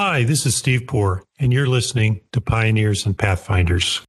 [0.00, 4.06] Hi, this is Steve Poor, and you're listening to Pioneers and Pathfinders.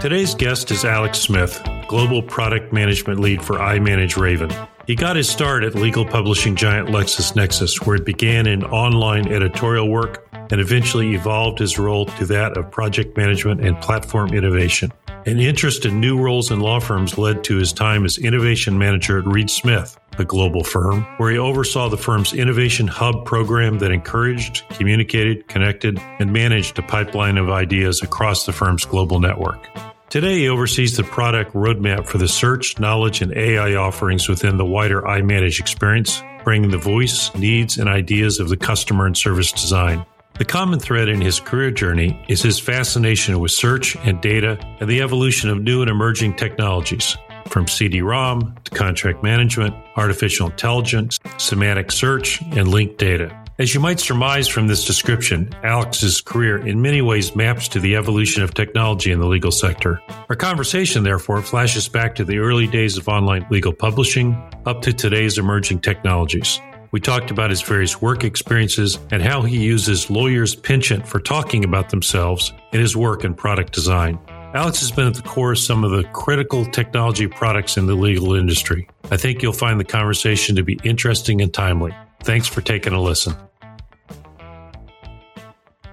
[0.00, 4.50] Today's guest is Alex Smith, Global Product Management Lead for iManage Raven.
[4.86, 9.90] He got his start at legal publishing giant LexisNexis, where it began in online editorial
[9.90, 14.92] work and eventually evolved his role to that of project management and platform innovation.
[15.26, 19.18] An interest in new roles in law firms led to his time as innovation manager
[19.18, 23.90] at Reed Smith, a global firm, where he oversaw the firm's Innovation Hub program that
[23.90, 29.68] encouraged, communicated, connected, and managed a pipeline of ideas across the firm's global network.
[30.10, 34.64] Today, he oversees the product roadmap for the search, knowledge, and AI offerings within the
[34.64, 40.06] wider iManage experience, bringing the voice, needs, and ideas of the customer and service design.
[40.38, 44.88] The common thread in his career journey is his fascination with search and data and
[44.88, 47.16] the evolution of new and emerging technologies,
[47.48, 53.34] from CD ROM to contract management, artificial intelligence, semantic search, and linked data.
[53.58, 57.96] As you might surmise from this description, Alex's career in many ways maps to the
[57.96, 60.02] evolution of technology in the legal sector.
[60.28, 64.34] Our conversation, therefore, flashes back to the early days of online legal publishing
[64.66, 66.60] up to today's emerging technologies.
[66.92, 71.64] We talked about his various work experiences and how he uses lawyers' penchant for talking
[71.64, 74.18] about themselves in his work in product design.
[74.54, 77.94] Alex has been at the core of some of the critical technology products in the
[77.94, 78.88] legal industry.
[79.10, 81.94] I think you'll find the conversation to be interesting and timely.
[82.22, 83.34] Thanks for taking a listen.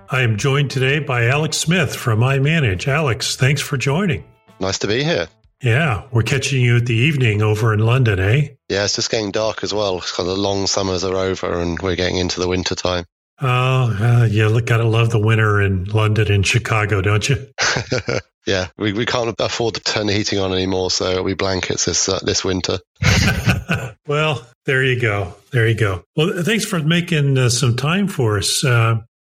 [0.10, 2.88] I am joined today by Alex Smith from iManage.
[2.88, 4.24] Alex, thanks for joining.
[4.60, 5.28] Nice to be here.
[5.64, 8.50] Yeah, we're catching you at the evening over in London, eh?
[8.68, 10.00] Yeah, it's just getting dark as well.
[10.00, 13.06] It's kind of the long summers are over and we're getting into the winter time.
[13.42, 17.48] Oh, uh, you gotta love the winter in London and Chicago, don't you?
[18.46, 22.10] yeah, we, we can't afford to turn the heating on anymore, so we blankets this
[22.10, 22.80] uh, this winter.
[24.08, 25.34] well, there you go.
[25.52, 26.04] There you go.
[26.18, 28.64] Well, thanks for making uh, some time for us.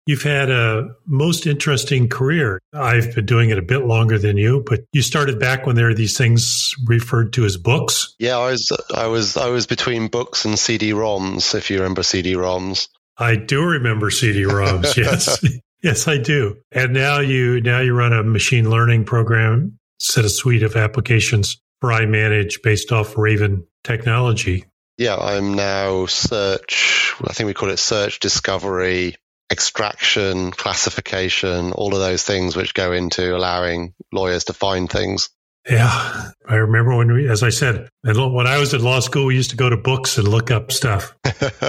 [0.07, 2.59] You've had a most interesting career.
[2.73, 5.89] I've been doing it a bit longer than you, but you started back when there
[5.89, 8.15] are these things referred to as books.
[8.17, 12.87] Yeah, I was I was I was between books and CD-ROMs, if you remember CD-ROMs.
[13.17, 14.97] I do remember CD-ROMs.
[14.97, 15.45] yes.
[15.83, 16.57] yes, I do.
[16.71, 21.61] And now you now you run a machine learning program, set a suite of applications
[21.79, 24.65] for iManage based off Raven technology.
[24.97, 27.13] Yeah, I'm now search.
[27.23, 29.15] I think we call it search discovery
[29.51, 35.29] extraction, classification, all of those things which go into allowing lawyers to find things.
[35.69, 39.35] Yeah, I remember when we, as I said, when I was at law school, we
[39.35, 41.15] used to go to books and look up stuff.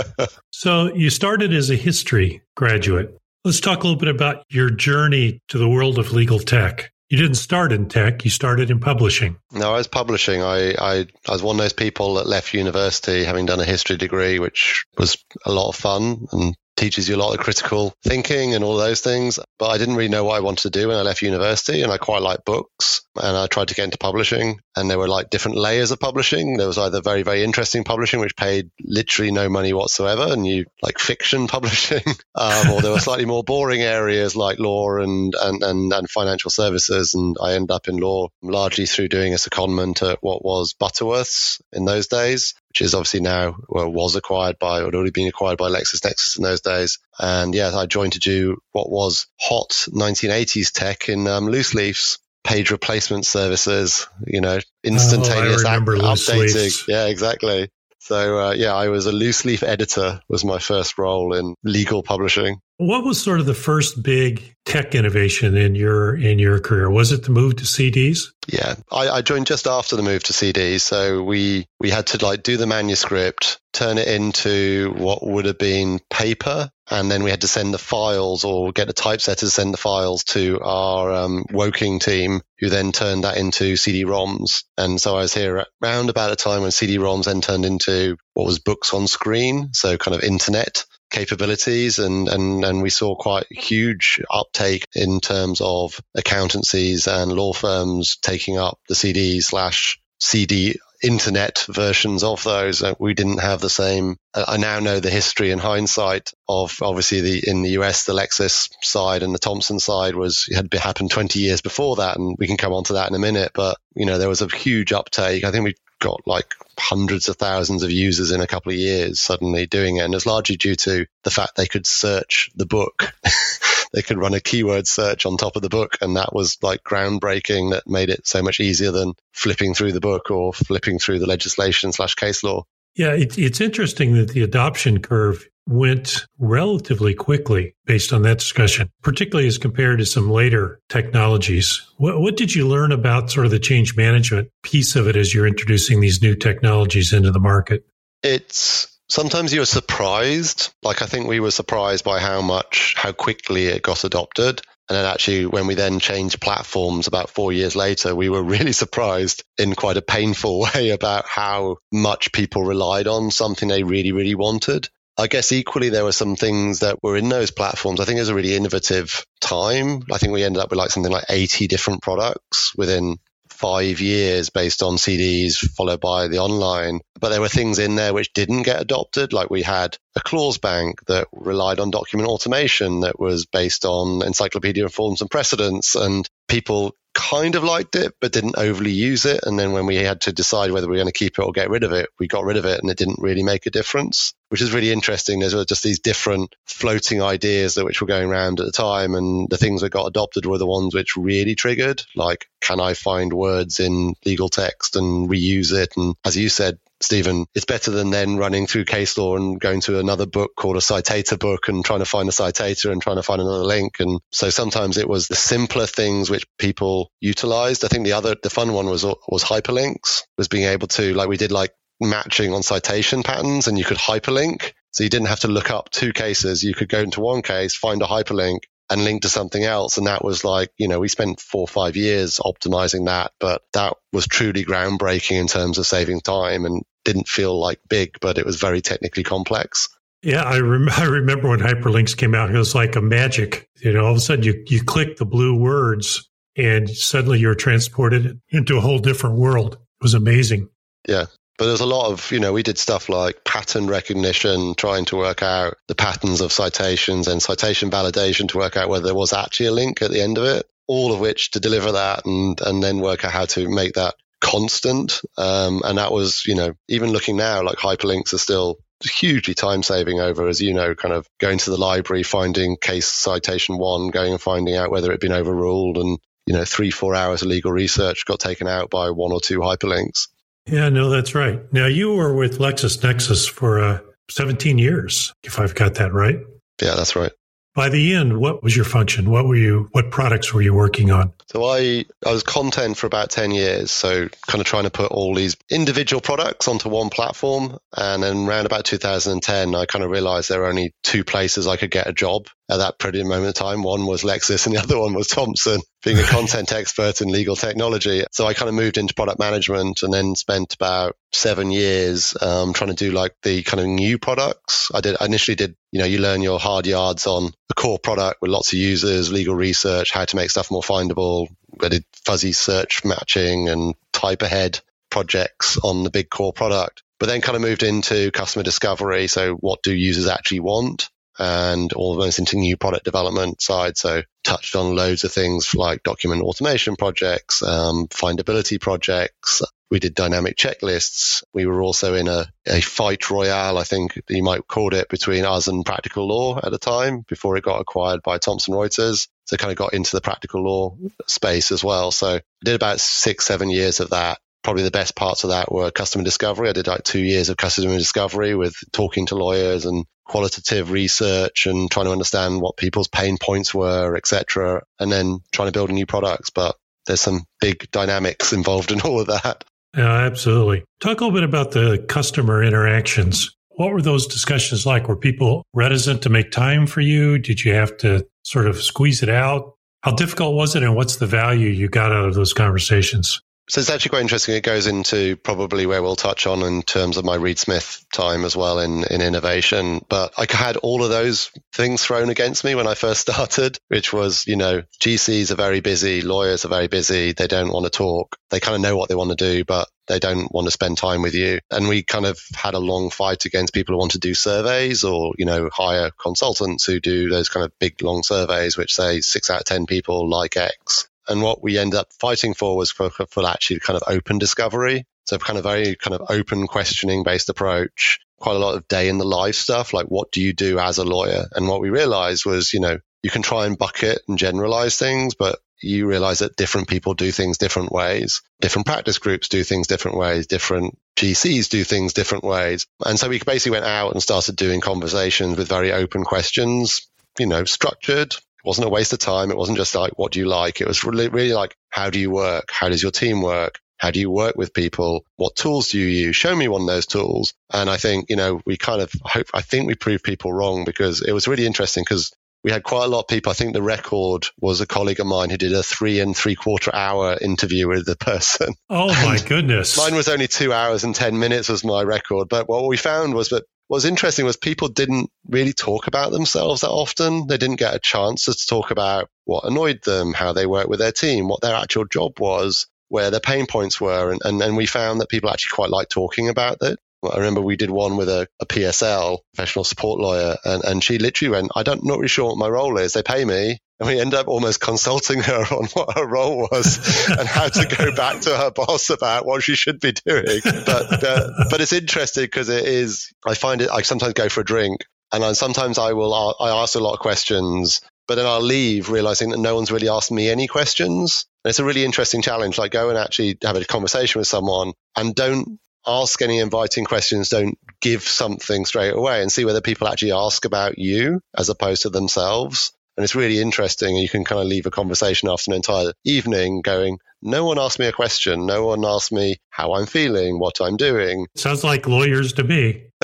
[0.51, 3.19] so you started as a history graduate.
[3.45, 6.91] Let's talk a little bit about your journey to the world of legal tech.
[7.11, 9.37] You didn't start in tech, you started in publishing.
[9.53, 10.43] No, I was publishing.
[10.43, 13.99] I, I, I was one of those people that left university having done a history
[13.99, 18.55] degree, which was a lot of fun and teaches you a lot of critical thinking
[18.55, 19.39] and all those things.
[19.59, 21.93] But I didn't really know what I wanted to do when I left university, and
[21.93, 23.03] I quite like books.
[23.21, 26.57] And I tried to get into publishing, and there were like different layers of publishing.
[26.57, 30.67] There was either very, very interesting publishing, which paid literally no money whatsoever, and you
[30.83, 35.63] like fiction publishing, um, or there were slightly more boring areas like law and, and,
[35.63, 37.15] and, and financial services.
[37.15, 41.61] And I ended up in law largely through doing a secondment at what was Butterworths
[41.73, 45.29] in those days which is obviously now well, was acquired by or had already been
[45.29, 47.01] acquired by LexisNexis in those days.
[47.19, 52.19] And yeah, I joined to do what was hot 1980s tech in um, loose leaves.
[52.45, 56.89] Page replacement services, you know, instantaneous oh, updating.
[56.89, 57.71] Yeah, exactly.
[58.03, 62.03] So uh, yeah, I was a loose leaf editor was my first role in legal
[62.03, 62.59] publishing.
[62.79, 66.91] What was sort of the first big tech innovation in your in your career?
[66.91, 68.25] Was it the move to CDs?
[68.49, 70.81] Yeah, I, I joined just after the move to CDs.
[70.81, 75.59] So we we had to like do the manuscript, turn it into what would have
[75.59, 79.51] been paper, and then we had to send the files or get a typesetter to
[79.51, 84.65] send the files to our um, Woking team, who then turned that into CD-ROMs.
[84.77, 88.45] And so I was here around about a time when CD-ROMs then turned into what
[88.45, 93.47] was books on screen, so kind of internet capabilities and, and, and we saw quite
[93.51, 100.79] huge uptake in terms of accountancies and law firms taking up the CD slash CD
[101.03, 102.83] internet versions of those.
[102.83, 104.17] Uh, we didn't have the same.
[104.35, 108.15] Uh, I now know the history and hindsight of obviously the in the US the
[108.15, 112.47] Lexis side and the Thomson side was had happened 20 years before that, and we
[112.47, 113.53] can come on to that in a minute.
[113.55, 115.45] But you know there was a huge uptake.
[115.45, 119.21] I think we got like hundreds of thousands of users in a couple of years
[119.21, 120.05] suddenly doing it.
[120.05, 123.15] And it's largely due to the fact they could search the book.
[123.93, 125.99] they could run a keyword search on top of the book.
[126.01, 130.01] And that was like groundbreaking that made it so much easier than flipping through the
[130.01, 132.65] book or flipping through the legislation slash case law.
[132.95, 138.91] Yeah, it, it's interesting that the adoption curve went relatively quickly based on that discussion,
[139.03, 141.81] particularly as compared to some later technologies.
[141.99, 145.33] What, what, did you learn about sort of the change management piece of it as
[145.33, 147.87] you're introducing these new technologies into the market?
[148.23, 150.73] It's sometimes you're surprised.
[150.83, 154.63] Like I think we were surprised by how much, how quickly it got adopted.
[154.89, 158.73] And then actually, when we then changed platforms about four years later, we were really
[158.73, 164.13] surprised in quite a painful way about how much people relied on something they really,
[164.13, 164.89] really wanted.
[165.19, 168.01] I guess equally there were some things that were in those platforms.
[168.01, 170.05] I think it was a really innovative time.
[170.11, 173.19] I think we ended up with like something like 80 different products within
[173.63, 177.01] five years based on CDs, followed by the online.
[177.21, 179.33] But there were things in there which didn't get adopted.
[179.33, 184.27] Like we had a clause bank that relied on document automation that was based on
[184.27, 185.95] encyclopedia forms and precedents.
[185.95, 189.41] And people kind of liked it, but didn't overly use it.
[189.45, 191.53] And then when we had to decide whether we were going to keep it or
[191.53, 193.71] get rid of it, we got rid of it and it didn't really make a
[193.71, 195.41] difference, which is really interesting.
[195.41, 199.15] There's just these different floating ideas that which were going around at the time.
[199.15, 202.95] And the things that got adopted were the ones which really triggered, like, can I
[202.95, 205.97] find words in legal text and reuse it?
[205.97, 209.81] And as you said, Stephen, it's better than then running through case law and going
[209.83, 213.17] to another book called a citator book and trying to find a citator and trying
[213.17, 214.01] to find another link.
[214.01, 217.85] And so sometimes it was the simpler things which people utilized.
[217.85, 221.29] I think the other, the fun one was, was hyperlinks, was being able to, like
[221.29, 224.73] we did like matching on citation patterns and you could hyperlink.
[224.93, 226.63] So you didn't have to look up two cases.
[226.63, 228.61] You could go into one case, find a hyperlink
[228.91, 229.97] and link to something else.
[229.97, 233.63] And that was like, you know, we spent four or five years optimizing that, but
[233.73, 238.39] that was truly groundbreaking in terms of saving time and didn't feel like big, but
[238.39, 239.89] it was very technically complex.
[240.23, 243.69] Yeah, I, rem- I remember when hyperlinks came out, it was like a magic.
[243.81, 247.55] You know, all of a sudden you, you click the blue words and suddenly you're
[247.55, 249.75] transported into a whole different world.
[249.75, 250.69] It was amazing.
[251.09, 251.27] Yeah.
[251.59, 255.17] But there's a lot of, you know, we did stuff like pattern recognition, trying to
[255.17, 259.33] work out the patterns of citations and citation validation to work out whether there was
[259.33, 262.61] actually a link at the end of it, all of which to deliver that and,
[262.63, 265.23] and then work out how to make that constant.
[265.39, 269.83] Um, and that was, you know, even looking now, like hyperlinks are still hugely time
[269.83, 274.09] saving over, as you know, kind of going to the library, finding case citation one,
[274.09, 275.97] going and finding out whether it had been overruled.
[275.97, 279.41] And, you know, three, four hours of legal research got taken out by one or
[279.41, 280.29] two hyperlinks.
[280.67, 281.61] Yeah, no, that's right.
[281.73, 284.01] Now, you were with LexisNexis for uh,
[284.31, 286.39] 17 years, if I've got that right.
[286.81, 287.33] Yeah, that's right.
[287.75, 289.31] By the end, what was your function?
[289.31, 289.89] What were you?
[289.93, 291.33] What products were you working on?
[291.47, 293.91] So I I was content for about ten years.
[293.91, 298.47] So kind of trying to put all these individual products onto one platform, and then
[298.47, 302.07] around about 2010, I kind of realized there were only two places I could get
[302.07, 303.83] a job at that pretty moment of time.
[303.83, 307.57] One was Lexis, and the other one was Thomson, being a content expert in legal
[307.57, 308.25] technology.
[308.33, 312.73] So I kind of moved into product management and then spent about seven years um,
[312.73, 314.91] trying to do like the kind of new products.
[314.95, 317.99] I did I initially did, you know, you learn your hard yards on the core
[317.99, 321.49] product with lots of users, legal research, how to make stuff more findable.
[321.83, 324.81] I did fuzzy search matching and type ahead
[325.11, 327.03] projects on the big core product.
[327.19, 329.29] But then kind of moved into customer discovery.
[329.29, 331.09] So what do users actually want?
[331.43, 333.97] And all of those into new product development side.
[333.97, 339.61] So touched on loads of things like document automation projects, um, findability projects.
[339.91, 341.43] We did dynamic checklists.
[341.53, 345.45] We were also in a, a fight royale, I think you might call it, between
[345.45, 349.27] us and Practical Law at the time before it got acquired by Thomson Reuters.
[349.47, 350.97] So kind of got into the practical law
[351.27, 352.13] space as well.
[352.13, 355.73] So I did about six, seven years of that probably the best parts of that
[355.73, 356.69] were customer discovery.
[356.69, 361.67] I did like two years of customer discovery with talking to lawyers and qualitative research
[361.67, 364.83] and trying to understand what people's pain points were, etc.
[364.99, 366.51] And then trying to build new products.
[366.51, 366.77] But
[367.07, 369.65] there's some big dynamics involved in all of that.
[369.97, 370.85] Yeah, absolutely.
[371.01, 373.55] Talk a little bit about the customer interactions.
[373.77, 375.09] What were those discussions like?
[375.09, 377.39] Were people reticent to make time for you?
[377.39, 379.75] Did you have to sort of squeeze it out?
[380.03, 383.41] How difficult was it, and what's the value you got out of those conversations?
[383.69, 384.55] So it's actually quite interesting.
[384.57, 388.45] It goes into probably where we'll touch on in terms of my Reed Smith time
[388.45, 390.05] as well in, in innovation.
[390.09, 394.13] But I had all of those things thrown against me when I first started, which
[394.13, 397.33] was, you know, GCs are very busy, lawyers are very busy.
[397.33, 398.37] They don't want to talk.
[398.51, 400.99] They kind of know what they want to do, but they don't want to spend
[400.99, 401.61] time with you.
[401.71, 405.05] And we kind of had a long fight against people who want to do surveys
[405.05, 409.21] or, you know, hire consultants who do those kind of big long surveys, which say
[409.21, 411.09] six out of 10 people like X.
[411.29, 415.07] And what we ended up fighting for was for, for actually kind of open discovery.
[415.25, 419.09] So kind of very kind of open questioning based approach, quite a lot of day
[419.09, 419.93] in the life stuff.
[419.93, 421.47] Like what do you do as a lawyer?
[421.55, 425.35] And what we realized was, you know, you can try and bucket and generalize things,
[425.37, 428.43] but you realize that different people do things different ways.
[428.61, 430.47] Different practice groups do things different ways.
[430.47, 432.87] Different GCs do things different ways.
[433.05, 437.47] And so we basically went out and started doing conversations with very open questions, you
[437.47, 438.35] know, structured.
[438.65, 439.51] It wasn't a waste of time.
[439.51, 440.81] It wasn't just like, what do you like?
[440.81, 442.71] It was really, really like, how do you work?
[442.71, 443.81] How does your team work?
[443.99, 445.25] How do you work with people?
[445.37, 446.37] What tools do you use?
[446.37, 447.55] Show me one of those tools.
[447.73, 450.85] And I think, you know, we kind of hope, I think we proved people wrong
[450.85, 452.33] because it was really interesting because
[452.65, 453.51] we had quite a lot of people.
[453.51, 456.55] I think the record was a colleague of mine who did a three and three
[456.55, 458.75] quarter hour interview with the person.
[458.89, 459.97] Oh my goodness.
[459.97, 462.49] Mine was only two hours and 10 minutes was my record.
[462.49, 466.33] But what we found was that what was interesting was people didn't really talk about
[466.33, 467.47] themselves that often.
[467.47, 470.99] They didn't get a chance to talk about what annoyed them, how they worked with
[470.99, 474.33] their team, what their actual job was where their pain points were.
[474.33, 476.99] And, and, we found that people actually quite like talking about it.
[477.23, 481.19] I remember we did one with a, a PSL, professional support lawyer, and, and she
[481.19, 483.13] literally went, I don't, not really sure what my role is.
[483.13, 483.77] They pay me.
[484.03, 487.87] And we end up almost consulting her on what her role was and how to
[487.87, 490.61] go back to her boss about what she should be doing.
[490.65, 494.63] But, uh, but it's interesting because it is, I find it, I sometimes go for
[494.63, 498.47] a drink and I, sometimes I will, I ask a lot of questions but then
[498.47, 501.45] I'll leave realizing that no one's really asked me any questions.
[501.65, 502.79] And it's a really interesting challenge.
[502.79, 507.49] Like go and actually have a conversation with someone and don't ask any inviting questions.
[507.49, 512.03] Don't give something straight away and see whether people actually ask about you as opposed
[512.03, 512.93] to themselves.
[513.17, 514.11] And it's really interesting.
[514.11, 517.79] And you can kind of leave a conversation after an entire evening going, no one
[517.79, 518.67] asked me a question.
[518.67, 521.47] No one asked me how I'm feeling, what I'm doing.
[521.57, 523.07] Sounds like lawyers to me.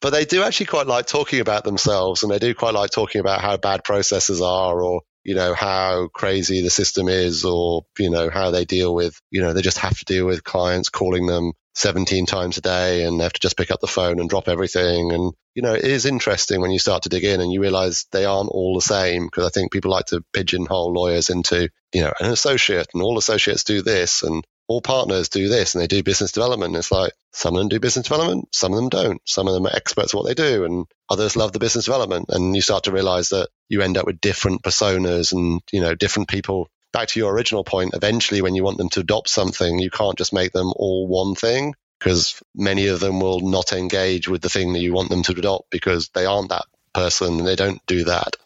[0.00, 3.20] but they do actually quite like talking about themselves and they do quite like talking
[3.20, 8.10] about how bad processes are or you know how crazy the system is or you
[8.10, 11.26] know how they deal with you know they just have to deal with clients calling
[11.26, 14.28] them 17 times a day and they have to just pick up the phone and
[14.28, 17.52] drop everything and you know it is interesting when you start to dig in and
[17.52, 21.30] you realize they aren't all the same because i think people like to pigeonhole lawyers
[21.30, 25.74] into you know an associate and all associates do this and all partners do this
[25.74, 26.74] and they do business development.
[26.76, 29.20] It's like some of them do business development, some of them don't.
[29.24, 32.26] Some of them are experts at what they do, and others love the business development.
[32.30, 35.94] And you start to realize that you end up with different personas and you know
[35.94, 36.68] different people.
[36.96, 40.16] Back to your original point, eventually, when you want them to adopt something, you can't
[40.16, 44.48] just make them all one thing because many of them will not engage with the
[44.48, 47.84] thing that you want them to adopt because they aren't that person and they don't
[47.84, 48.36] do that.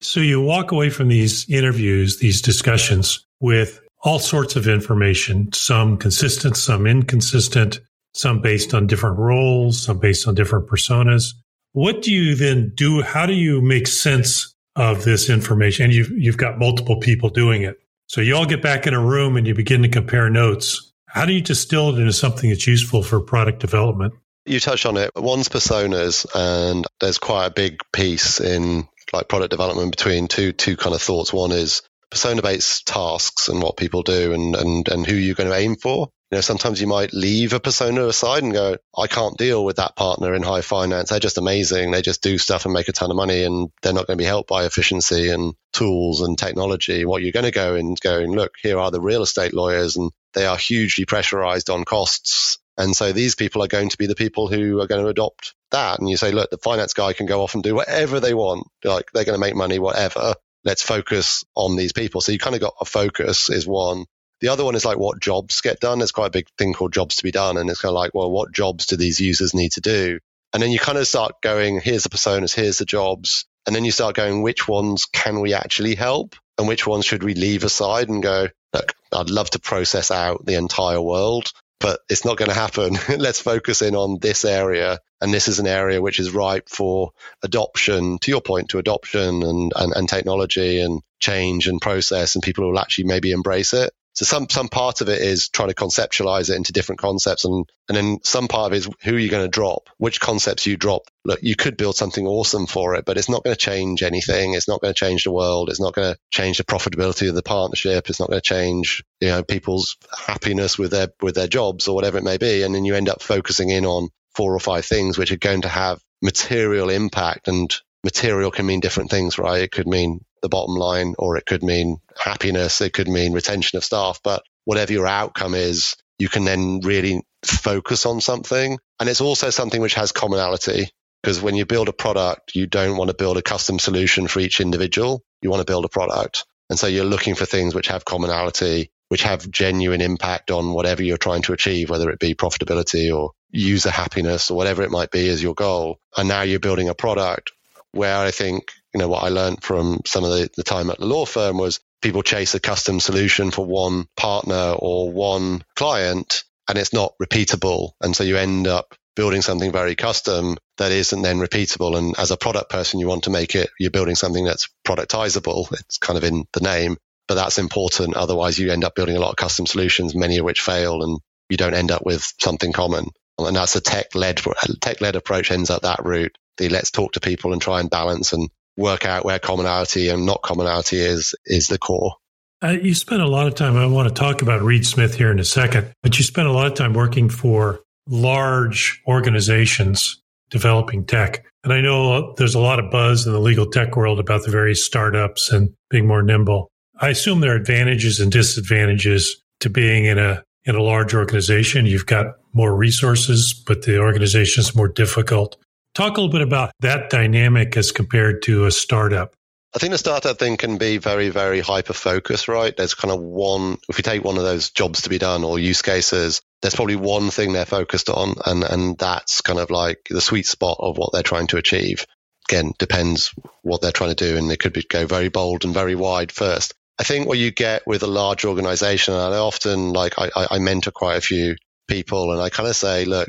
[0.00, 5.96] So you walk away from these interviews, these discussions with all sorts of information, some
[5.96, 7.78] consistent, some inconsistent,
[8.12, 11.34] some based on different roles, some based on different personas.
[11.74, 13.02] What do you then do?
[13.02, 15.84] How do you make sense of this information?
[15.84, 17.78] And you've, you've got multiple people doing it.
[18.10, 20.92] So you all get back in a room and you begin to compare notes.
[21.06, 24.14] How do you distill it into something that's useful for product development?
[24.44, 25.12] You touched on it.
[25.14, 30.76] One's personas, and there's quite a big piece in like product development between two two
[30.76, 31.32] kind of thoughts.
[31.32, 35.48] One is persona based tasks and what people do and, and, and who you're going
[35.48, 36.08] to aim for.
[36.30, 39.76] You know, sometimes you might leave a persona aside and go, I can't deal with
[39.76, 41.10] that partner in high finance.
[41.10, 41.90] They're just amazing.
[41.90, 44.22] They just do stuff and make a ton of money and they're not going to
[44.22, 47.04] be helped by efficiency and tools and technology.
[47.04, 49.96] What you're going to go and go and look, here are the real estate lawyers
[49.96, 52.58] and they are hugely pressurized on costs.
[52.78, 55.54] And so these people are going to be the people who are going to adopt
[55.72, 55.98] that.
[55.98, 58.68] And you say, look, the finance guy can go off and do whatever they want.
[58.84, 60.34] Like they're going to make money, whatever
[60.64, 62.20] let's focus on these people.
[62.20, 64.04] So you kind of got a focus is one.
[64.40, 65.98] The other one is like what jobs get done.
[65.98, 67.56] There's quite a big thing called jobs to be done.
[67.56, 70.18] And it's kind of like, well, what jobs do these users need to do?
[70.52, 73.46] And then you kind of start going, here's the personas, here's the jobs.
[73.66, 76.34] And then you start going, which ones can we actually help?
[76.58, 80.44] And which ones should we leave aside and go, look, I'd love to process out
[80.44, 82.96] the entire world but it's not going to happen.
[83.18, 84.98] Let's focus in on this area.
[85.20, 89.42] And this is an area which is ripe for adoption, to your point, to adoption
[89.42, 93.92] and, and, and technology and change and process, and people will actually maybe embrace it.
[94.14, 97.64] So some some part of it is trying to conceptualize it into different concepts, and
[97.88, 100.66] and then some part of it is who are you going to drop, which concepts
[100.66, 101.02] you drop.
[101.24, 104.54] Look, you could build something awesome for it, but it's not going to change anything.
[104.54, 105.68] It's not going to change the world.
[105.68, 108.08] It's not going to change the profitability of the partnership.
[108.08, 111.94] It's not going to change you know people's happiness with their with their jobs or
[111.94, 112.62] whatever it may be.
[112.62, 115.62] And then you end up focusing in on four or five things which are going
[115.62, 117.74] to have material impact and
[118.04, 119.62] material can mean different things, right?
[119.62, 123.76] It could mean the bottom line, or it could mean happiness, it could mean retention
[123.76, 124.20] of staff.
[124.22, 128.78] But whatever your outcome is, you can then really focus on something.
[128.98, 130.90] And it's also something which has commonality
[131.22, 134.40] because when you build a product, you don't want to build a custom solution for
[134.40, 135.22] each individual.
[135.42, 136.44] You want to build a product.
[136.68, 141.02] And so you're looking for things which have commonality, which have genuine impact on whatever
[141.02, 145.10] you're trying to achieve, whether it be profitability or user happiness or whatever it might
[145.10, 145.98] be as your goal.
[146.16, 147.52] And now you're building a product
[147.92, 150.98] where I think you know, what I learned from some of the, the time at
[150.98, 156.44] the law firm was people chase a custom solution for one partner or one client
[156.68, 157.92] and it's not repeatable.
[158.00, 161.96] And so you end up building something very custom that isn't then repeatable.
[161.96, 165.70] And as a product person, you want to make it, you're building something that's productizable.
[165.72, 166.96] It's kind of in the name,
[167.28, 168.16] but that's important.
[168.16, 171.18] Otherwise, you end up building a lot of custom solutions, many of which fail, and
[171.48, 173.08] you don't end up with something common.
[173.38, 174.40] And that's a tech led,
[174.80, 176.36] tech led approach ends up that route.
[176.58, 180.26] The let's talk to people and try and balance and work out where commonality and
[180.26, 182.14] not commonality is, is the core.
[182.62, 183.76] Uh, you spent a lot of time.
[183.76, 186.52] I want to talk about Reed Smith here in a second, but you spent a
[186.52, 191.44] lot of time working for large organizations developing tech.
[191.64, 194.50] And I know there's a lot of buzz in the legal tech world about the
[194.50, 196.70] various startups and being more nimble.
[197.00, 201.86] I assume there are advantages and disadvantages to being in a in a large organization.
[201.86, 205.56] You've got more resources, but the organization is more difficult.
[206.00, 209.34] Talk a little bit about that dynamic as compared to a startup.
[209.74, 212.74] I think the startup thing can be very, very hyper focused, right?
[212.74, 215.58] There's kind of one, if you take one of those jobs to be done or
[215.58, 218.36] use cases, there's probably one thing they're focused on.
[218.46, 222.06] And, and that's kind of like the sweet spot of what they're trying to achieve.
[222.48, 224.38] Again, depends what they're trying to do.
[224.38, 226.72] And they could be, go very bold and very wide first.
[226.98, 230.60] I think what you get with a large organization, and I often like, I, I
[230.60, 231.56] mentor quite a few
[231.88, 233.28] people and I kind of say, look,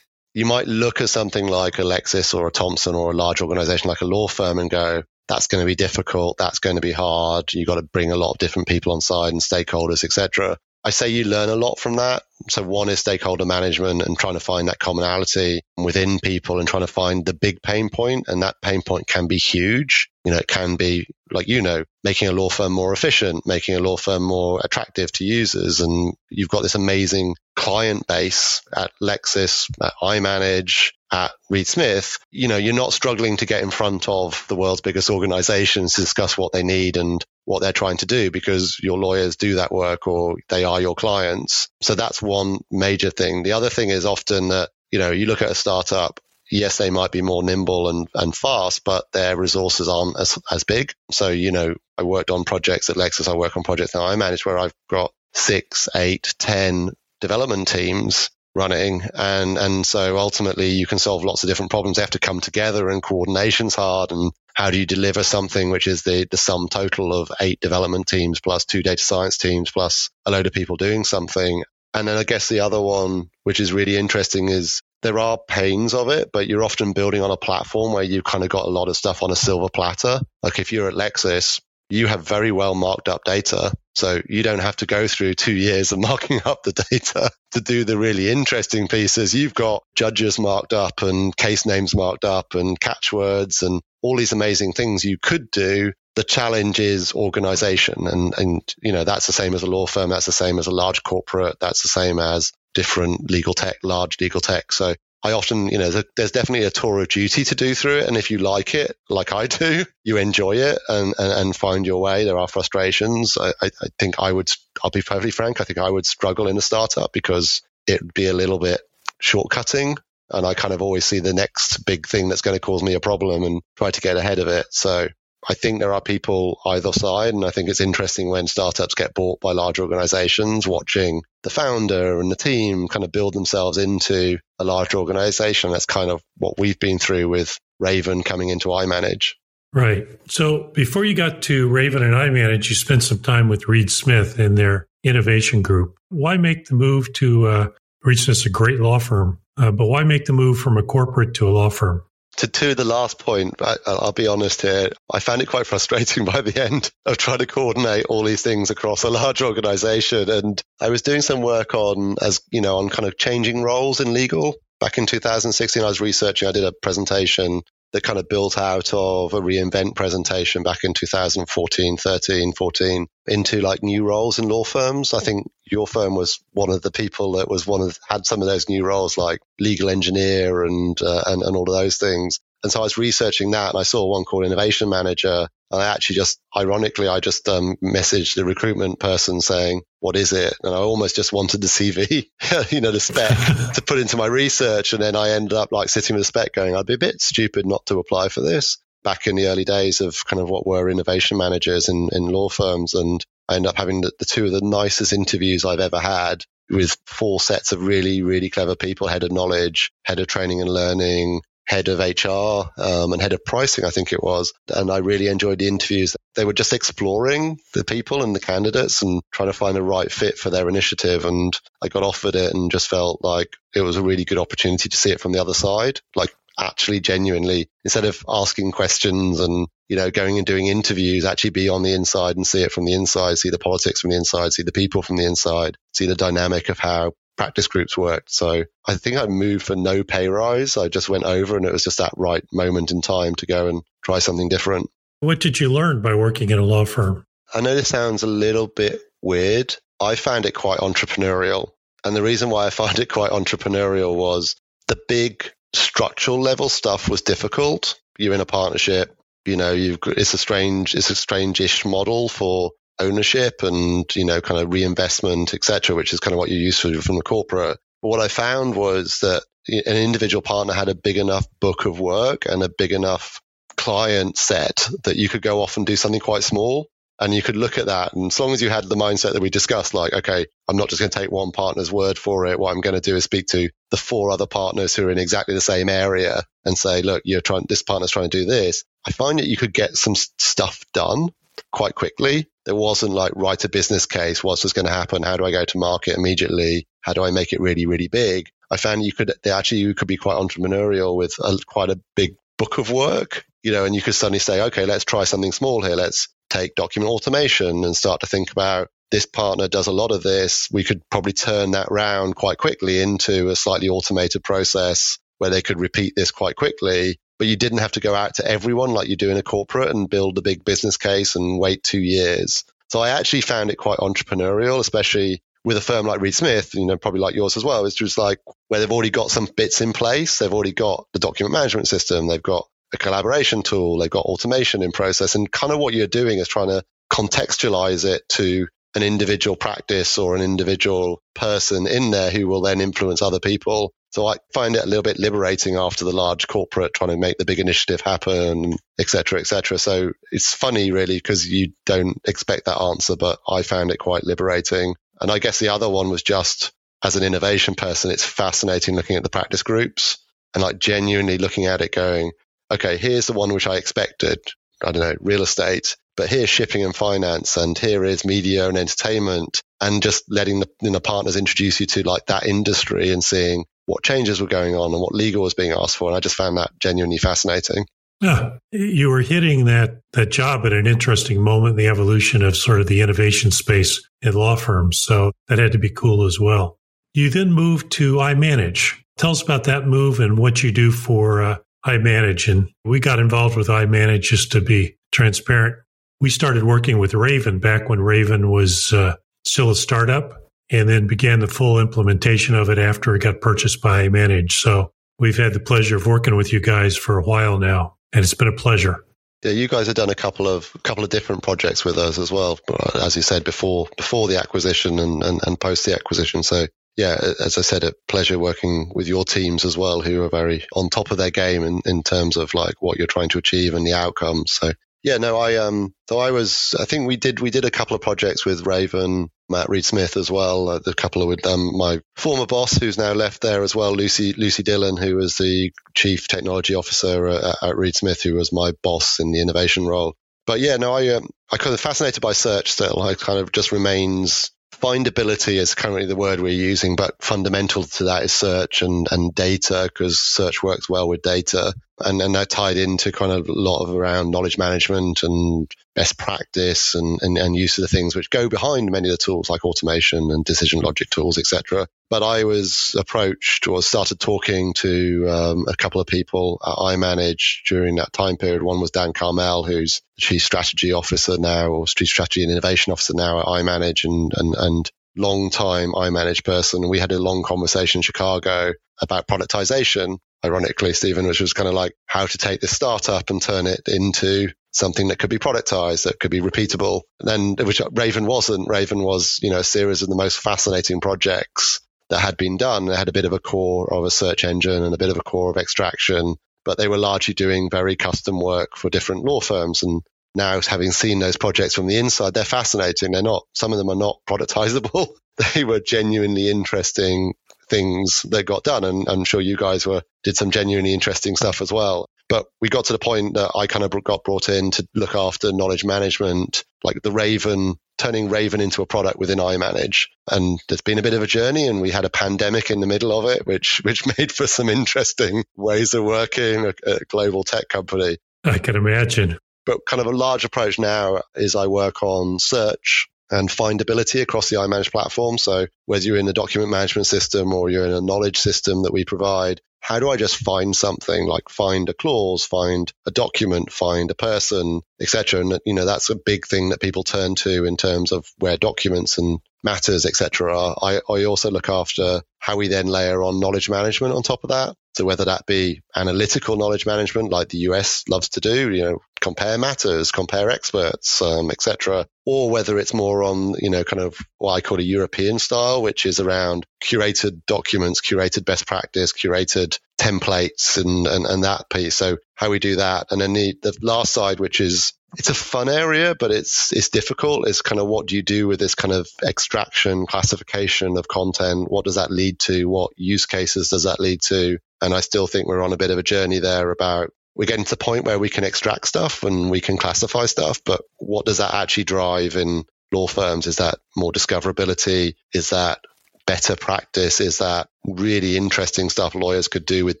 [0.38, 3.88] you might look at something like a Lexis or a Thomson or a large organization
[3.88, 6.36] like a law firm and go, that's going to be difficult.
[6.38, 7.52] That's going to be hard.
[7.52, 10.56] You've got to bring a lot of different people on side and stakeholders, etc.
[10.84, 12.22] I say you learn a lot from that.
[12.50, 16.86] So one is stakeholder management and trying to find that commonality within people and trying
[16.86, 18.28] to find the big pain point.
[18.28, 20.08] And that pain point can be huge.
[20.28, 23.76] You know, it can be like, you know, making a law firm more efficient, making
[23.76, 25.80] a law firm more attractive to users.
[25.80, 32.48] And you've got this amazing client base at Lexis, at iManage, at Reed Smith, you
[32.48, 36.36] know, you're not struggling to get in front of the world's biggest organizations to discuss
[36.36, 40.06] what they need and what they're trying to do because your lawyers do that work
[40.06, 41.70] or they are your clients.
[41.80, 43.44] So that's one major thing.
[43.44, 46.90] The other thing is often that, you know, you look at a startup, yes, they
[46.90, 50.92] might be more nimble and, and fast, but their resources aren't as, as big.
[51.10, 53.28] So, you know, I worked on projects at Lexis.
[53.28, 58.30] I work on projects that I manage where I've got six, eight, ten development teams
[58.54, 59.02] running.
[59.14, 61.96] And, and so ultimately you can solve lots of different problems.
[61.96, 64.10] They have to come together and coordination's hard.
[64.10, 68.08] And how do you deliver something which is the, the sum total of eight development
[68.08, 71.62] teams plus two data science teams plus a load of people doing something?
[71.94, 75.94] And then I guess the other one, which is really interesting is there are pains
[75.94, 78.70] of it, but you're often building on a platform where you've kind of got a
[78.70, 80.20] lot of stuff on a silver platter.
[80.42, 83.72] Like if you're at Lexis, you have very well marked up data.
[83.94, 87.60] So you don't have to go through two years of marking up the data to
[87.60, 89.34] do the really interesting pieces.
[89.34, 94.32] You've got judges marked up and case names marked up and catchwords and all these
[94.32, 95.92] amazing things you could do.
[96.14, 98.06] The challenge is organization.
[98.06, 100.10] And, and, you know, that's the same as a law firm.
[100.10, 101.58] That's the same as a large corporate.
[101.60, 104.70] That's the same as different legal tech, large legal tech.
[104.70, 108.06] So I often, you know, there's definitely a tour of duty to do through it.
[108.06, 111.84] And if you like it, like I do, you enjoy it and, and, and find
[111.84, 112.22] your way.
[112.22, 113.36] There are frustrations.
[113.36, 114.48] I, I, think I would,
[114.80, 118.14] I'll be perfectly frank, I think I would struggle in a startup because it would
[118.14, 118.80] be a little bit
[119.20, 119.96] shortcutting.
[120.30, 122.94] And I kind of always see the next big thing that's going to cause me
[122.94, 124.66] a problem and try to get ahead of it.
[124.70, 125.08] So
[125.48, 127.34] I think there are people either side.
[127.34, 132.20] And I think it's interesting when startups get bought by large organizations, watching the founder
[132.20, 135.70] and the team kind of build themselves into a large organization.
[135.70, 139.34] That's kind of what we've been through with Raven coming into iManage.
[139.72, 140.06] Right.
[140.28, 144.38] So before you got to Raven and iManage, you spent some time with Reed Smith
[144.38, 145.96] in their innovation group.
[146.08, 147.68] Why make the move to uh,
[148.02, 151.34] Reed Smith's a great law firm, uh, but why make the move from a corporate
[151.34, 152.02] to a law firm?
[152.38, 154.90] To, to the last point, I, will be honest here.
[155.12, 158.70] I found it quite frustrating by the end of trying to coordinate all these things
[158.70, 160.30] across a large organization.
[160.30, 164.00] And I was doing some work on, as you know, on kind of changing roles
[164.00, 164.56] in legal.
[164.80, 168.92] Back in 2016, I was researching, I did a presentation that kind of built out
[168.92, 174.64] of a reinvent presentation back in 2014, 13, 14 into like new roles in law
[174.64, 175.14] firms.
[175.14, 178.42] I think your firm was one of the people that was one of had some
[178.42, 182.40] of those new roles like legal engineer and uh, and, and all of those things.
[182.62, 185.48] And so I was researching that and I saw one called innovation manager.
[185.70, 190.32] And I actually just, ironically, I just um, messaged the recruitment person saying, what is
[190.32, 190.54] it?
[190.62, 192.26] And I almost just wanted the CV,
[192.72, 193.28] you know, the spec
[193.74, 194.92] to put into my research.
[194.92, 197.20] And then I ended up like sitting with the spec going, I'd be a bit
[197.20, 200.66] stupid not to apply for this back in the early days of kind of what
[200.66, 202.94] were innovation managers in, in law firms.
[202.94, 206.44] And I ended up having the, the two of the nicest interviews I've ever had
[206.70, 210.70] with four sets of really, really clever people, head of knowledge, head of training and
[210.70, 214.54] learning, head of HR um, and head of pricing, I think it was.
[214.74, 216.16] And I really enjoyed the interviews.
[216.34, 220.10] They were just exploring the people and the candidates and trying to find the right
[220.10, 221.26] fit for their initiative.
[221.26, 221.52] And
[221.82, 224.96] I got offered it and just felt like it was a really good opportunity to
[224.96, 226.00] see it from the other side.
[226.16, 231.50] Like actually genuinely instead of asking questions and you know going and doing interviews actually
[231.50, 234.16] be on the inside and see it from the inside see the politics from the
[234.16, 238.30] inside see the people from the inside see the dynamic of how practice groups worked.
[238.30, 240.76] So I think I moved for no pay rise.
[240.76, 243.68] I just went over and it was just that right moment in time to go
[243.68, 244.90] and try something different.
[245.20, 247.24] What did you learn by working in a law firm?
[247.54, 249.74] I know this sounds a little bit weird.
[249.98, 251.70] I found it quite entrepreneurial.
[252.04, 257.08] And the reason why I found it quite entrepreneurial was the big structural level stuff
[257.08, 257.98] was difficult.
[258.18, 262.72] You're in a partnership, you know, you've it's a strange it's a strange-ish model for
[263.00, 266.82] ownership and you know kind of reinvestment etc which is kind of what you're used
[266.82, 267.78] to from the corporate.
[268.02, 272.00] But what i found was that an individual partner had a big enough book of
[272.00, 273.40] work and a big enough
[273.76, 276.88] client set that you could go off and do something quite small
[277.20, 278.12] and you could look at that.
[278.12, 280.88] And as long as you had the mindset that we discussed like okay i'm not
[280.88, 282.58] just going to take one partner's word for it.
[282.58, 285.18] What i'm going to do is speak to the four other partners who are in
[285.18, 288.84] exactly the same area and say look you're trying this partner's trying to do this.
[289.06, 291.28] I find that you could get some stuff done
[291.72, 292.48] quite quickly.
[292.68, 294.44] There wasn't like write a business case.
[294.44, 295.22] What's this going to happen?
[295.22, 296.86] How do I go to market immediately?
[297.00, 298.50] How do I make it really, really big?
[298.70, 301.98] I found you could they actually you could be quite entrepreneurial with a, quite a
[302.14, 305.52] big book of work, you know, and you could suddenly say, okay, let's try something
[305.52, 305.96] small here.
[305.96, 310.22] Let's take document automation and start to think about this partner does a lot of
[310.22, 310.68] this.
[310.70, 315.62] We could probably turn that round quite quickly into a slightly automated process where they
[315.62, 319.08] could repeat this quite quickly but you didn't have to go out to everyone like
[319.08, 322.64] you do in a corporate and build a big business case and wait two years.
[322.88, 326.86] So I actually found it quite entrepreneurial, especially with a firm like Reed Smith, you
[326.86, 327.84] know, probably like yours as well.
[327.84, 330.38] It's just like where they've already got some bits in place.
[330.38, 332.26] They've already got the document management system.
[332.26, 333.98] They've got a collaboration tool.
[333.98, 335.34] They've got automation in process.
[335.34, 340.16] And kind of what you're doing is trying to contextualize it to an individual practice
[340.16, 344.74] or an individual person in there who will then influence other people so I find
[344.74, 348.00] it a little bit liberating after the large corporate trying to make the big initiative
[348.00, 349.78] happen, et cetera, et cetera.
[349.78, 354.24] So it's funny really because you don't expect that answer, but I found it quite
[354.24, 354.94] liberating.
[355.20, 359.16] And I guess the other one was just as an innovation person, it's fascinating looking
[359.16, 360.18] at the practice groups
[360.54, 362.32] and like genuinely looking at it going,
[362.70, 364.38] okay, here's the one which I expected.
[364.82, 368.76] I don't know, real estate, but here's shipping and finance and here is media and
[368.76, 373.22] entertainment and just letting the you know, partners introduce you to like that industry and
[373.22, 376.08] seeing what changes were going on and what legal was being asked for.
[376.08, 377.86] And I just found that genuinely fascinating.
[378.20, 382.56] Yeah, you were hitting that that job at an interesting moment in the evolution of
[382.56, 384.98] sort of the innovation space in law firms.
[384.98, 386.78] So that had to be cool as well.
[387.14, 388.96] You then moved to iManage.
[389.18, 392.50] Tell us about that move and what you do for uh, iManage.
[392.50, 395.76] And we got involved with iManage just to be transparent.
[396.20, 401.06] We started working with Raven back when Raven was uh, still a startup and then
[401.06, 404.52] began the full implementation of it after it got purchased by iManage.
[404.52, 408.22] So we've had the pleasure of working with you guys for a while now, and
[408.22, 409.04] it's been a pleasure.
[409.44, 412.32] Yeah, you guys have done a couple of couple of different projects with us as
[412.32, 412.58] well,
[412.96, 416.42] as you said before before the acquisition and, and, and post the acquisition.
[416.42, 420.28] So yeah, as I said, a pleasure working with your teams as well, who are
[420.28, 423.38] very on top of their game in, in terms of like what you're trying to
[423.38, 424.50] achieve and the outcomes.
[424.50, 427.70] So yeah, no, I um, so I was, I think we did, we did a
[427.70, 430.68] couple of projects with Raven, Matt Reed Smith as well.
[430.68, 433.94] Uh, the couple of with um, my former boss, who's now left there as well,
[433.94, 438.52] Lucy Lucy Dillon, who was the chief technology officer at, at Reed Smith, who was
[438.52, 440.14] my boss in the innovation role.
[440.46, 443.00] But yeah, no, I um, I kind of fascinated by search still.
[443.00, 448.04] I kind of just remains findability is currently the word we're using, but fundamental to
[448.04, 451.74] that is search and, and data because search works well with data.
[452.00, 456.16] And, and that tied into kind of a lot of around knowledge management and best
[456.16, 459.50] practice and, and, and use of the things which go behind many of the tools
[459.50, 461.88] like automation and decision logic tools, etc.
[462.08, 467.64] But I was approached or started talking to um, a couple of people i iManage
[467.66, 468.62] during that time period.
[468.62, 473.14] One was Dan Carmel, who's chief strategy officer now, or chief strategy and innovation officer
[473.14, 476.88] now at iManage and and and long time iManage person.
[476.88, 481.74] We had a long conversation in Chicago about productization, ironically, Stephen, which was kind of
[481.74, 486.04] like how to take this startup and turn it into something that could be productized,
[486.04, 487.02] that could be repeatable.
[487.20, 488.68] And then, which Raven wasn't.
[488.68, 492.88] Raven was, you know, a series of the most fascinating projects that had been done.
[492.88, 495.18] It had a bit of a core of a search engine and a bit of
[495.18, 499.40] a core of extraction, but they were largely doing very custom work for different law
[499.40, 499.82] firms.
[499.82, 500.02] And
[500.34, 503.12] now, having seen those projects from the inside, they're fascinating.
[503.12, 505.08] They're not, some of them are not productizable.
[505.54, 507.34] they were genuinely interesting
[507.68, 508.84] things that got done.
[508.84, 512.08] And I'm sure you guys were did some genuinely interesting stuff as well.
[512.28, 515.14] But we got to the point that I kind of got brought in to look
[515.14, 520.08] after knowledge management, like the Raven, turning Raven into a product within iManage.
[520.30, 522.86] And there's been a bit of a journey and we had a pandemic in the
[522.86, 527.44] middle of it, which, which made for some interesting ways of working at a global
[527.44, 528.18] tech company.
[528.44, 529.38] I can imagine.
[529.64, 534.48] But kind of a large approach now is I work on search and findability across
[534.48, 535.38] the iManage platform.
[535.38, 538.92] So whether you're in the document management system or you're in a knowledge system that
[538.92, 543.72] we provide, how do I just find something like find a clause, find a document,
[543.72, 545.40] find a person, etc.
[545.40, 548.56] And you know that's a big thing that people turn to in terms of where
[548.56, 550.56] documents and matters, etc.
[550.56, 550.76] are.
[550.82, 554.50] I, I also look after how we then layer on knowledge management on top of
[554.50, 554.76] that.
[554.94, 558.98] So whether that be analytical knowledge management, like the US loves to do, you know,
[559.20, 564.16] compare matters, compare experts, um, etc., or whether it's more on, you know, kind of
[564.38, 569.78] what I call a European style, which is around curated documents, curated best practice, curated
[570.00, 571.94] templates, and and, and that piece.
[571.94, 575.34] So how we do that, and then the the last side, which is it's a
[575.34, 577.48] fun area, but it's it's difficult.
[577.48, 581.70] It's kind of what do you do with this kind of extraction, classification of content?
[581.70, 582.66] What does that lead to?
[582.66, 584.58] What use cases does that lead to?
[584.82, 587.64] And I still think we're on a bit of a journey there about we're getting
[587.64, 591.24] to the point where we can extract stuff and we can classify stuff, but what
[591.24, 593.46] does that actually drive in law firms?
[593.46, 595.14] Is that more discoverability?
[595.32, 595.80] Is that
[596.26, 597.20] better practice?
[597.20, 600.00] Is that really interesting stuff lawyers could do with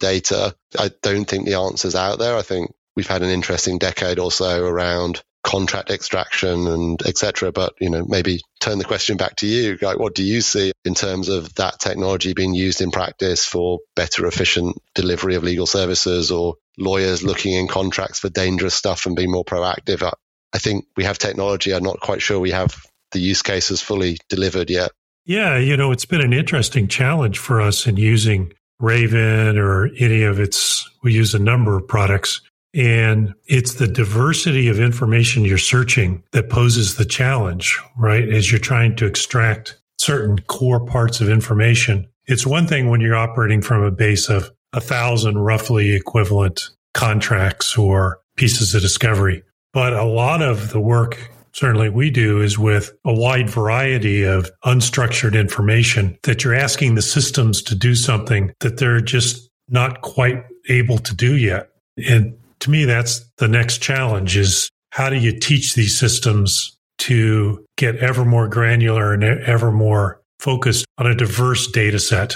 [0.00, 0.54] data?
[0.78, 2.36] I don't think the answer's out there.
[2.36, 7.52] I think we've had an interesting decade or so around contract extraction and etc.
[7.52, 9.78] But you know, maybe turn the question back to you.
[9.80, 13.78] Like, what do you see in terms of that technology being used in practice for
[13.94, 19.14] better, efficient delivery of legal services, or lawyers looking in contracts for dangerous stuff and
[19.14, 20.02] being more proactive?
[20.02, 20.12] I,
[20.52, 21.72] I think we have technology.
[21.72, 24.90] I'm not quite sure we have the use cases fully delivered yet.
[25.24, 30.24] Yeah, you know, it's been an interesting challenge for us in using Raven or any
[30.24, 30.84] of its.
[31.00, 32.40] We use a number of products
[32.74, 38.28] and it's the diversity of information you're searching that poses the challenge, right?
[38.28, 42.08] As you're trying to extract certain core parts of information.
[42.26, 47.76] It's one thing when you're operating from a base of a thousand roughly equivalent contracts
[47.76, 49.42] or pieces of discovery.
[49.72, 54.50] But a lot of the work certainly we do is with a wide variety of
[54.64, 60.44] unstructured information that you're asking the systems to do something that they're just not quite
[60.68, 61.70] able to do yet.
[61.96, 67.64] And to me, that's the next challenge is how do you teach these systems to
[67.76, 72.34] get ever more granular and ever more focused on a diverse data set?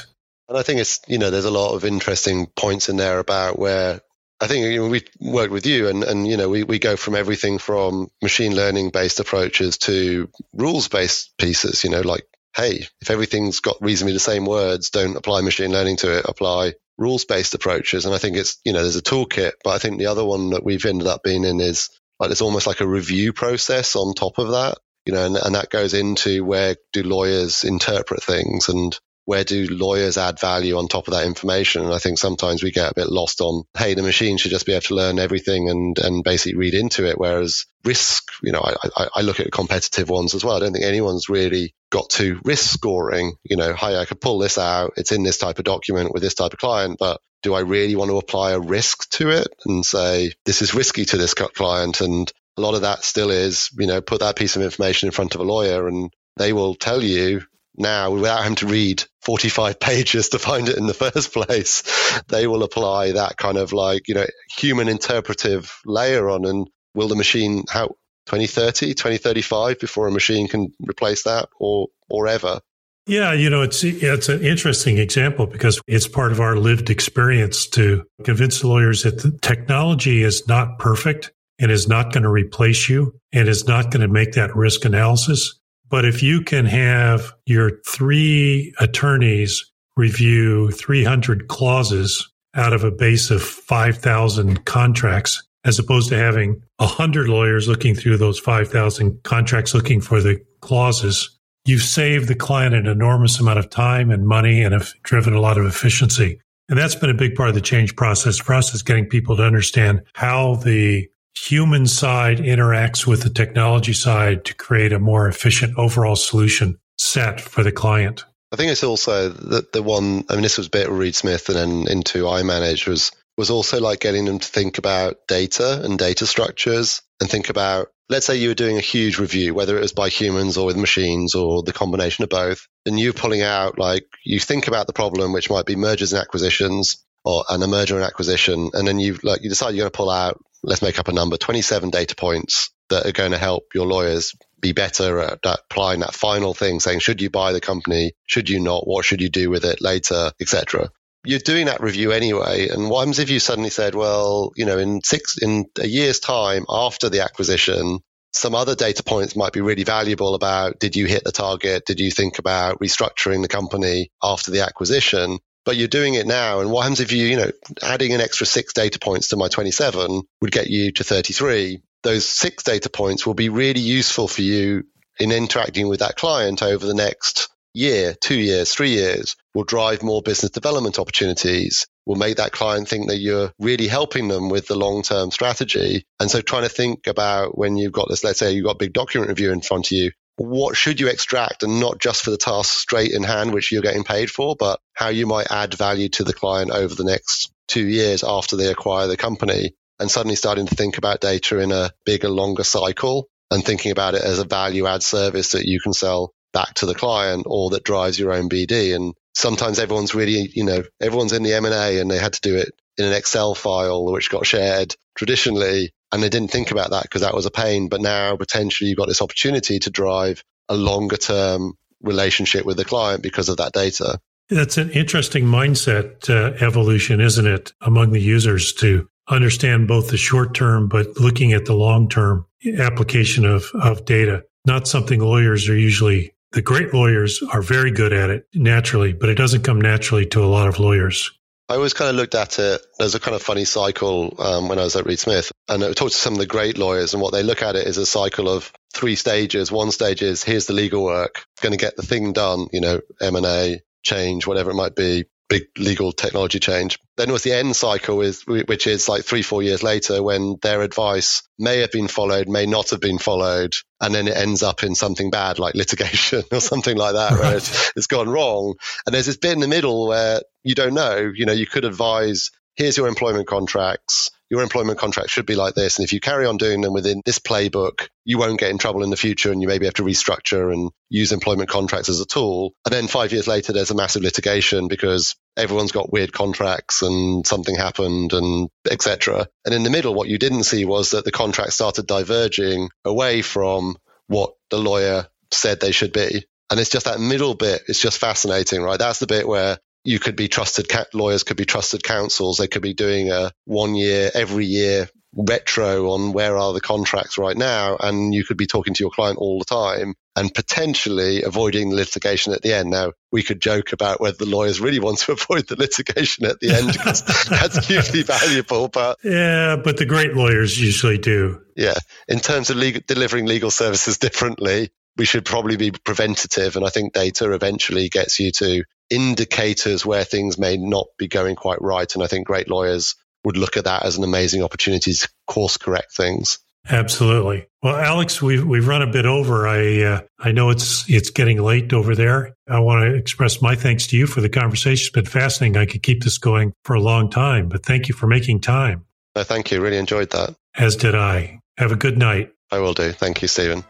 [0.49, 3.59] And I think it's, you know, there's a lot of interesting points in there about
[3.59, 4.01] where
[4.41, 6.97] I think you know, we worked with you and, and, you know, we, we go
[6.97, 12.87] from everything from machine learning based approaches to rules based pieces, you know, like, hey,
[13.01, 17.25] if everything's got reasonably the same words, don't apply machine learning to it, apply rules
[17.25, 18.07] based approaches.
[18.07, 20.51] And I think it's, you know, there's a toolkit, but I think the other one
[20.51, 24.15] that we've ended up being in is like it's almost like a review process on
[24.15, 28.69] top of that, you know, and, and that goes into where do lawyers interpret things
[28.69, 31.85] and where do lawyers add value on top of that information?
[31.85, 34.67] And I think sometimes we get a bit lost on, hey, the machine should just
[34.67, 37.19] be able to learn everything and, and basically read into it.
[37.19, 40.57] Whereas risk, you know, I, I, I look at competitive ones as well.
[40.57, 43.35] I don't think anyone's really got to risk scoring.
[43.45, 44.95] You know, hi, I could pull this out.
[44.97, 47.97] It's in this type of document with this type of client, but do I really
[47.97, 52.01] want to apply a risk to it and say, this is risky to this client?
[52.01, 55.13] And a lot of that still is, you know, put that piece of information in
[55.13, 57.43] front of a lawyer and they will tell you
[57.77, 61.83] now without having to read 45 pages to find it in the first place
[62.29, 67.09] they will apply that kind of like you know human interpretive layer on and will
[67.09, 67.89] the machine how
[68.27, 72.61] 2030 2035 before a machine can replace that or or ever
[73.07, 77.67] yeah, you know, it's it's an interesting example because it's part of our lived experience
[77.71, 82.89] to convince lawyers that the technology is not perfect and is not going to replace
[82.89, 85.59] you and is not going to make that risk analysis.
[85.93, 89.63] But if you can have your three attorneys
[89.95, 97.29] review 300 clauses out of a base of 5,000 contracts, as opposed to having 100
[97.29, 102.87] lawyers looking through those 5,000 contracts looking for the clauses, you've saved the client an
[102.87, 106.41] enormous amount of time and money and have driven a lot of efficiency.
[106.71, 109.37] And that's been a big part of the change process for us is getting people
[109.37, 115.29] to understand how the human side interacts with the technology side to create a more
[115.29, 118.25] efficient overall solution set for the client.
[118.53, 121.49] I think it's also the, the one, I mean, this was a bit Reed Smith
[121.49, 125.99] and then into iManage was, was also like getting them to think about data and
[125.99, 129.81] data structures and think about let's say you were doing a huge review, whether it
[129.81, 133.79] was by humans or with machines or the combination of both, and you're pulling out
[133.79, 137.67] like you think about the problem, which might be mergers and acquisitions or and a
[137.67, 140.83] merger and acquisition, and then you like you decide you're going to pull out, let's
[140.83, 144.73] make up a number, 27 data points that are going to help your lawyers be
[144.73, 148.87] better at applying that final thing, saying should you buy the company, should you not,
[148.87, 150.91] what should you do with it later, etc
[151.25, 152.69] you're doing that review anyway.
[152.69, 156.21] And what happens if you suddenly said, well, you know, in six, in a year's
[156.21, 158.01] time after the acquisition,
[158.33, 161.85] some other data points might be really valuable about did you hit the target?
[161.85, 165.39] Did you think about restructuring the company after the acquisition?
[165.65, 166.61] But you're doing it now.
[166.61, 167.51] And what happens if you, you know,
[167.83, 171.83] adding an extra six data points to my 27 would get you to 33?
[172.03, 174.85] Those six data points will be really useful for you
[175.21, 180.03] in interacting with that client over the next year, two years, three years will drive
[180.03, 184.67] more business development opportunities, will make that client think that you're really helping them with
[184.67, 186.05] the long term strategy.
[186.19, 188.79] And so trying to think about when you've got this, let's say you've got a
[188.79, 192.31] big document review in front of you, what should you extract and not just for
[192.31, 195.75] the task straight in hand, which you're getting paid for, but how you might add
[195.75, 200.11] value to the client over the next two years after they acquire the company and
[200.11, 204.23] suddenly starting to think about data in a bigger, longer cycle and thinking about it
[204.23, 207.85] as a value add service that you can sell back to the client or that
[207.85, 208.97] drives your own BD.
[208.97, 212.57] And sometimes everyone's really, you know, everyone's in the M&A and they had to do
[212.57, 215.93] it in an Excel file which got shared traditionally.
[216.13, 217.89] And they didn't think about that because that was a pain.
[217.89, 222.85] But now potentially you've got this opportunity to drive a longer term relationship with the
[222.85, 224.21] client because of that data.
[224.51, 230.17] That's an interesting mindset uh, evolution, isn't it, among the users to understand both the
[230.17, 232.47] short term, but looking at the long term
[232.79, 234.45] application of, of data.
[234.67, 239.31] Not something lawyers are usually the great lawyers are very good at it naturally, but
[239.31, 241.31] it doesn't come naturally to a lot of lawyers.
[241.69, 244.79] I always kind of looked at it as a kind of funny cycle um, when
[244.79, 245.51] I was at Reed Smith.
[245.69, 247.87] And I talked to some of the great lawyers, and what they look at it
[247.87, 249.73] is a cycle of three stages.
[249.73, 253.01] One stage is here's the legal work, going to get the thing done, you know,
[253.21, 256.99] M&A, change, whatever it might be big legal technology change.
[257.17, 260.83] Then was the end cycle, with, which is like three, four years later when their
[260.83, 264.83] advice may have been followed, may not have been followed, and then it ends up
[264.83, 267.41] in something bad like litigation or something like that, right.
[267.41, 268.75] where it's, it's gone wrong.
[269.07, 271.85] And there's this bit in the middle where you don't know, you know, you could
[271.85, 275.97] advise, here's your employment contracts your employment contract should be like this.
[275.97, 279.03] And if you carry on doing them within this playbook, you won't get in trouble
[279.03, 282.27] in the future and you maybe have to restructure and use employment contracts as a
[282.27, 282.75] tool.
[282.85, 287.47] And then five years later, there's a massive litigation because everyone's got weird contracts and
[287.47, 289.47] something happened and etc.
[289.65, 293.41] And in the middle, what you didn't see was that the contract started diverging away
[293.41, 296.45] from what the lawyer said they should be.
[296.69, 297.85] And it's just that middle bit.
[297.89, 298.99] It's just fascinating, right?
[298.99, 302.59] That's the bit where you could be trusted lawyers could be trusted counsels.
[302.59, 307.39] They could be doing a one year every year retro on where are the contracts
[307.39, 307.97] right now.
[307.99, 311.97] And you could be talking to your client all the time and potentially avoiding the
[311.97, 312.91] litigation at the end.
[312.91, 316.61] Now we could joke about whether the lawyers really want to avoid the litigation at
[316.61, 321.61] the end because that's hugely valuable but yeah but the great lawyers usually do.
[321.77, 321.95] Yeah
[322.29, 326.77] in terms of legal, delivering legal services differently we should probably be preventative.
[326.77, 331.57] And I think data eventually gets you to indicators where things may not be going
[331.57, 332.13] quite right.
[332.15, 335.77] And I think great lawyers would look at that as an amazing opportunity to course
[335.77, 336.59] correct things.
[336.89, 337.67] Absolutely.
[337.83, 339.69] Well, Alex, we've we've run a bit over.
[339.69, 342.57] I uh, I know it's it's getting late over there.
[342.69, 345.05] I want to express my thanks to you for the conversation.
[345.07, 345.77] It's been fascinating.
[345.77, 349.05] I could keep this going for a long time, but thank you for making time.
[349.37, 349.81] No, thank you.
[349.81, 350.57] Really enjoyed that.
[350.75, 351.61] As did I.
[351.79, 352.53] Have a good night.
[352.71, 353.13] I will do.
[353.13, 353.85] Thank you, Stephen.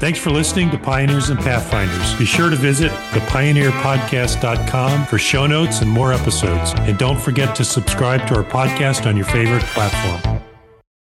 [0.00, 2.18] Thanks for listening to Pioneers and Pathfinders.
[2.18, 6.72] Be sure to visit thepioneerpodcast.com for show notes and more episodes.
[6.74, 10.40] And don't forget to subscribe to our podcast on your favorite platform.